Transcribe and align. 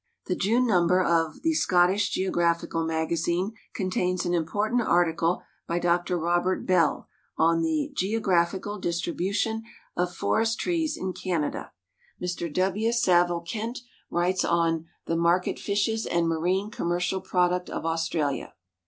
The 0.25 0.35
June 0.35 0.65
number 0.65 1.03
of 1.03 1.43
The 1.43 1.53
Scottish 1.53 2.09
Geographical 2.09 2.83
Magazine 2.87 3.53
contains 3.75 4.25
an 4.25 4.33
im 4.33 4.47
portant 4.47 4.81
article 4.81 5.43
by 5.67 5.77
Dr 5.77 6.17
Robert 6.17 6.65
Bell 6.65 7.07
on 7.37 7.61
the 7.61 7.91
"Geographical 7.93 8.79
Distribution 8.79 9.61
of 9.95 10.11
Forest 10.15 10.57
Trees 10.59 10.97
in 10.97 11.13
Canada." 11.13 11.71
Mr 12.19 12.51
W. 12.51 12.91
Saville 12.91 13.41
Kent 13.41 13.81
writes 14.09 14.43
on" 14.43 14.87
The 15.05 15.15
Market 15.17 15.59
Fishes 15.59 16.07
and 16.07 16.27
Marine 16.27 16.71
Commercial 16.71 17.21
Product 17.21 17.69
of 17.69 17.85
Australia." 17.85 18.55